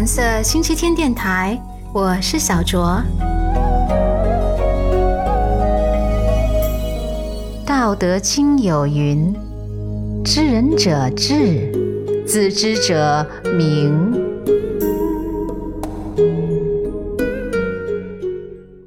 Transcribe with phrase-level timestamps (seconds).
[0.00, 1.60] 蓝色星期天电台，
[1.92, 3.02] 我是小卓。
[7.66, 9.36] 《道德经》有云
[10.24, 11.70] ：“知人者智，
[12.26, 14.18] 自知者明。”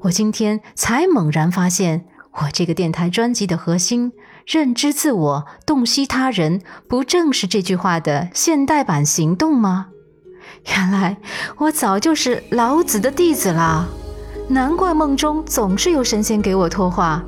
[0.02, 4.14] 我今天才猛然发现，我这个电台专辑的核心
[4.48, 6.60] “认知自我，洞悉他人”，
[6.90, 9.90] 不正是这句话的现代版行动吗？
[10.66, 11.18] 原来
[11.58, 13.86] 我早就是老子的弟子啦，
[14.48, 17.24] 难怪梦中总是有神仙给我托话。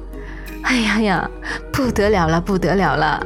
[0.63, 1.29] 哎呀呀，
[1.71, 3.23] 不得了了，不得了了！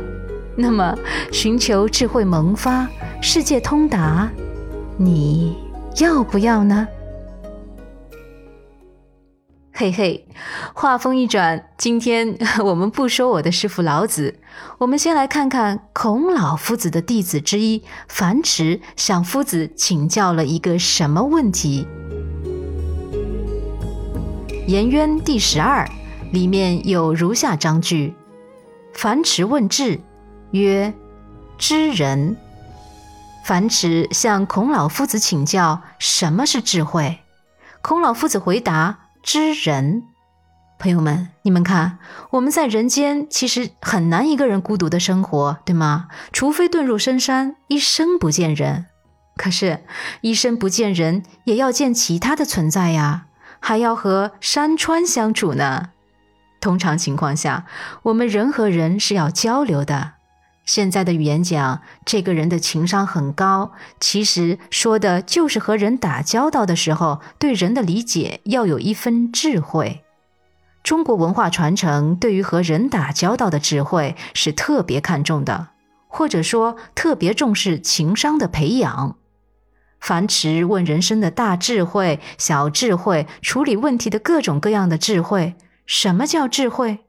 [0.55, 0.93] 那么，
[1.31, 2.85] 寻求智慧萌发，
[3.21, 4.27] 世界通达，
[4.97, 5.55] 你
[5.99, 6.85] 要不要呢？
[9.79, 10.27] 嘿嘿，
[10.73, 14.37] 话锋一转，今天 我们不说我的师傅老子，
[14.77, 21.87] 我们先来看看孔老夫子的弟子之一樊迟向夫子请教了一个什么问题。
[24.67, 25.89] 颜渊第十二
[26.33, 28.13] 里面有如下章句：
[28.93, 30.01] 樊迟问智，
[30.51, 30.93] 曰：
[31.57, 32.35] 知人。
[33.45, 37.19] 樊迟向孔老夫子请教什么是智慧，
[37.81, 39.05] 孔老夫子回答。
[39.21, 40.03] 知人，
[40.77, 41.99] 朋友们，你们看，
[42.31, 46.07] 我们在人间其实很难一个人孤独的生活，对吗？
[46.31, 48.87] 除非遁入深山，一生不见人。
[49.35, 49.83] 可是，
[50.21, 53.27] 一生不见人，也要见其他的存在呀，
[53.59, 55.91] 还要和山川相处呢。
[56.61, 57.65] 通常情况下，
[58.03, 60.13] 我们人和人是要交流的。
[60.69, 70.03] 现在的语言讲，这个人的情商很高，其实说的就是和人打交道的时候，对人的理解要有一分智慧。
[70.83, 75.69] 中国文化传承对于和人打交道的智慧是特别看重的，
[76.07, 79.15] 或者说特别重视情商的培养。
[79.99, 85.55] 樊迟问人生的大智慧、小智慧，处理问题的各种各样的智慧，
[85.87, 86.99] 什么叫智慧？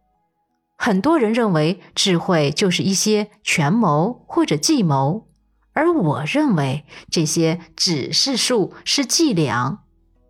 [0.82, 5.28] 很多人认为智慧就是一些权谋或者计谋，
[5.74, 9.80] 而我认为这些只是术，是伎俩，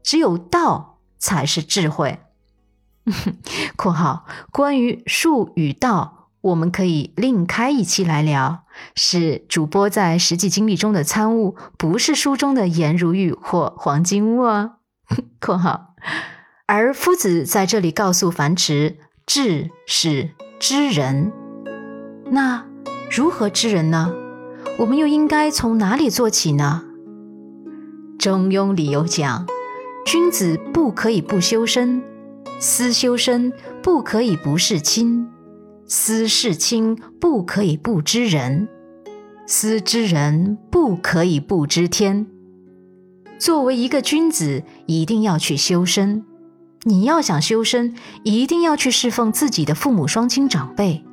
[0.03, 2.19] 只有道才是智慧。
[3.79, 8.65] （括号关于术与道，我们可以另开一期来聊，
[8.97, 14.73] 是主播在实际经历中的参悟，不是书中的颜如玉或黄金屋哦。
[15.41, 15.95] ）（括号）
[16.67, 18.99] 而夫子在这里告诉樊迟。
[19.33, 21.31] 智是知人，
[22.33, 22.67] 那
[23.09, 24.13] 如何知人呢？
[24.77, 26.83] 我们又应该从哪里做起呢？
[28.19, 29.47] 中庸里有讲：
[30.05, 32.03] 君子不可以不修身，
[32.59, 35.29] 思修身不可以不事亲，
[35.87, 38.67] 思事亲不可以不知人，
[39.47, 42.27] 思知人不可以不知天。
[43.39, 46.25] 作为一个君子，一定要去修身。
[46.85, 51.05] 你要想修身，一定要去侍奉自己的父母双亲长辈。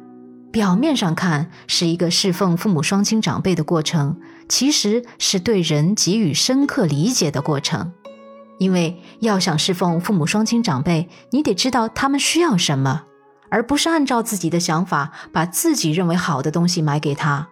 [0.50, 4.18] 表面上看是一个侍奉父母双亲长辈的过程，
[4.48, 7.92] 其实是对人给予深刻理解的过程。
[8.60, 13.04] 因为要想侍奉父母双亲长辈，你得知道他们需要什么，
[13.50, 17.50] 而不是按照自己的想法把自己认为好的东西买给他。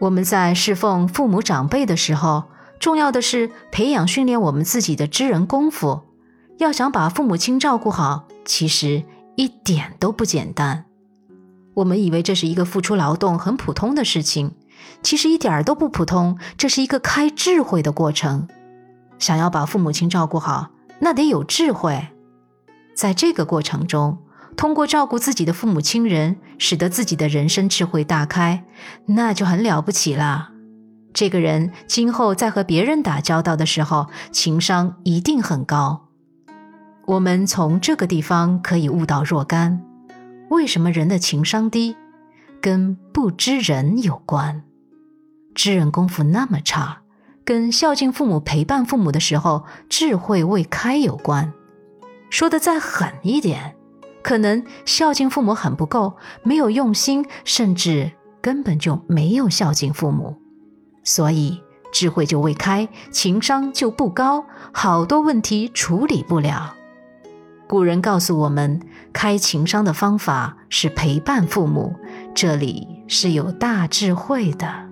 [0.00, 2.44] 我们在侍奉父母长辈的时候，
[2.80, 6.00] 重要的是培养训练我们自己的知人功夫。
[6.60, 9.02] 要想把父母亲照顾好，其实
[9.34, 10.84] 一点都不简单。
[11.72, 14.52] 我们以为这是一个付出劳动很普通的事情，
[15.02, 16.38] 其实一点儿都不普通。
[16.58, 18.46] 这是一个开智慧的过程。
[19.18, 20.68] 想要把父母亲照顾好，
[20.98, 22.08] 那得有智慧。
[22.94, 24.18] 在这个过程中，
[24.54, 28.64] 通过照顾自己的父母亲人，使得自己的人生智慧大开，
[29.06, 30.50] 那就很了不起了。
[31.14, 36.09] 这个人今后在和别人打交道的时候，情商一定很高。
[37.10, 39.82] 我们从这个地方可以悟到若干：
[40.48, 41.96] 为什么人的情商低，
[42.60, 44.62] 跟不知人有关；
[45.52, 46.98] 知人功夫那么差，
[47.44, 51.52] 跟孝敬父母、陪伴父母的时候智慧未开有关。
[52.30, 53.74] 说的再狠一点，
[54.22, 60.36] 可能孝敬父母很不够，没有用心，甚至根本就没有孝敬父母，
[61.02, 61.60] 所以
[61.92, 66.76] 智慧就未开，情商就不高，好多问题处理不了。
[67.70, 68.80] 古人告诉我们，
[69.12, 71.94] 开情商的方法是陪伴父母，
[72.34, 74.88] 这里是有大智慧的。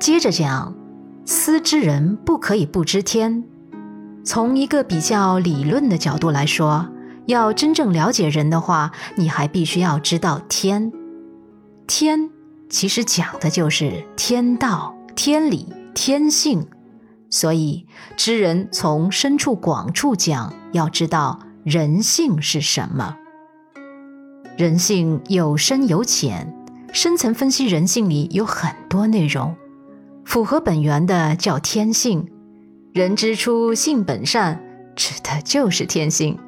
[0.00, 0.74] 接着讲，
[1.24, 3.44] 思之人不可以不知天。
[4.24, 6.88] 从一个比较理论的角度来说，
[7.26, 10.90] 要真正了解人的话，你还必须要知道天。
[11.86, 12.28] 天
[12.68, 16.66] 其实讲的就是天道、天理、天性，
[17.30, 17.86] 所以
[18.16, 23.16] 知人从深处广处讲，要知道人性是什么。
[24.56, 26.52] 人性有深有浅，
[26.92, 29.54] 深层分析人性里有很多内容。
[30.24, 32.28] 符合本源的叫天性，
[32.92, 34.62] 人之初性本善，
[34.96, 36.38] 指的就是天性。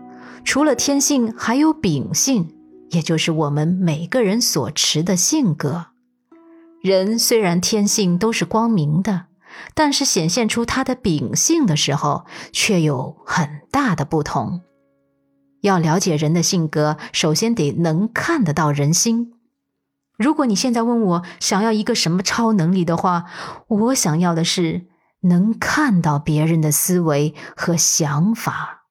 [0.44, 2.48] 除了天性，还有秉性，
[2.90, 5.86] 也就是我们每个人所持的性格。
[6.82, 9.29] 人虽然天性都是光明的。
[9.74, 14.62] 但是显现出他的秉性的时候，却有很大的不同。
[15.62, 19.34] 要了解人的性格，首先得能看得到人心。
[20.16, 23.24] 如果你现在问我想要一个什么超能力的话，
[23.68, 24.86] 我想要的是
[25.22, 28.86] 能看到别人的思维和想法，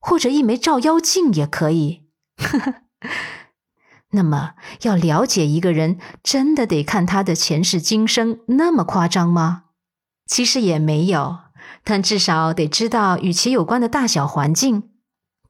[0.00, 2.04] 或者一枚照妖镜也可以。
[4.12, 9.66] 那么，要了解一个人，真的得看他的前世今生那么夸张吗？
[10.30, 11.38] 其实也没有，
[11.82, 14.84] 但至少得知道与其有关的大小环境，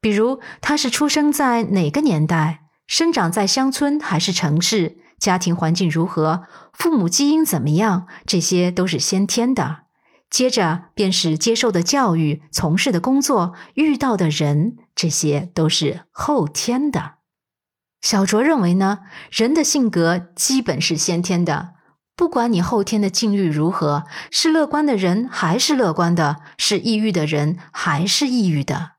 [0.01, 9.83] 比如他是出生在哪个年代，生长在乡村还是城市，家庭环境如何，父母基因怎么样，这些都是先天的。
[10.31, 17.17] 接着便是接受的教育、从事的工作、遇到的人，这些都是后天的。
[18.01, 19.01] 小卓认为呢，
[19.31, 21.75] 人的性格基本是先天的。
[22.21, 28.91] 不管你后天的境遇如何，是乐观的人还是乐观的，是抑郁的人还是抑郁的，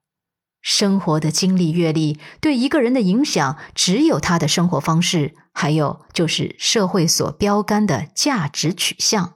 [0.60, 9.36] 生活的经历阅历对一个人的影响，只有他的生活方式，还有就是社会所标杆的价值取向。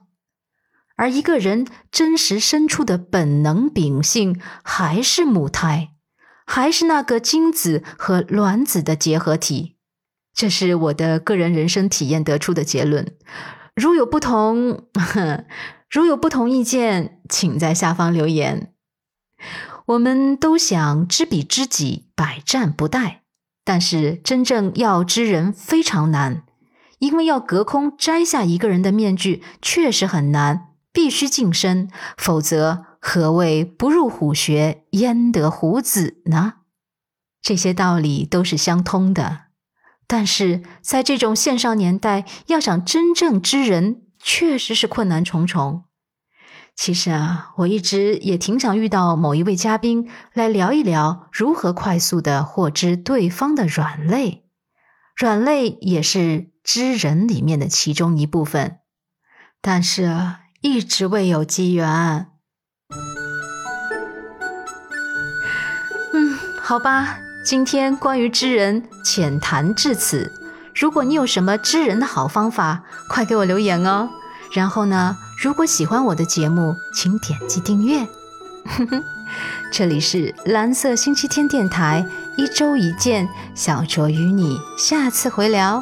[0.96, 5.90] 而一个人真实深处的本能秉性，还是母胎，
[6.44, 9.76] 还是那个精子和卵子的结合体。
[10.34, 13.14] 这是我的个人人生体验得出的结论。
[13.76, 14.86] 如有不同，
[15.90, 18.72] 如有不同意见，请在下方留言。
[19.84, 23.18] 我们都想知彼知己，百战不殆，
[23.64, 26.42] 但是真正要知人非常难，
[26.98, 36.54] 因为要隔空摘下一个人的面具确实很难，必须近身，否则何谓不入虎穴，焉得虎子呢？
[37.42, 39.45] 这些道理都是相通的。
[40.06, 45.84] 但是在这种线上年代，要想真正知人，确实是困难重重。
[46.76, 54.44] 其实啊，我一直也挺想遇到某一位嘉宾来聊一聊如何快速的获知对方的软肋，
[55.16, 58.80] 软肋也是知人里面的其中一部分。
[59.62, 62.26] 但是一直未有机缘。
[66.12, 67.25] 嗯，好吧。
[67.46, 70.32] 今天关于知人浅谈至此。
[70.74, 74.10] 如果你有什么知人的好方法，快给我留言哦。
[74.50, 78.04] 然后呢，如果喜欢我的节目，请点击订阅。
[79.70, 82.04] 这里是蓝色星期天电台，
[82.36, 85.80] 一周一见，小卓与你下次回聊。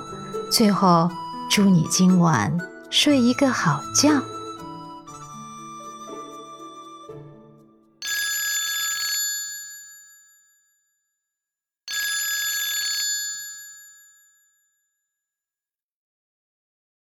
[0.50, 1.10] 最后，
[1.50, 2.54] 祝你今晚
[2.90, 4.22] 睡一个好觉。